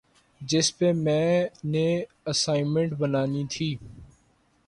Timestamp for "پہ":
0.77-0.91